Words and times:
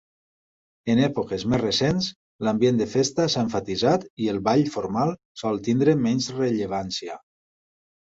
En 0.91 0.99
èpoques 1.07 1.43
més 1.51 1.59
recents, 1.63 2.07
l'ambient 2.47 2.79
de 2.79 2.87
festa 2.93 3.27
s'ha 3.33 3.43
emfatitzat 3.47 4.07
i 4.23 4.31
el 4.31 4.39
ball 4.47 4.63
formal 4.77 5.13
sol 5.43 5.61
tenir 5.69 5.95
menys 6.07 6.31
rellevància. 6.39 7.19